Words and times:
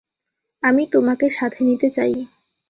আমি 0.63 0.83
তোমাকে 0.87 1.25
সাথে 1.29 1.61
নিতে 1.63 1.87
চাই। 1.89 2.13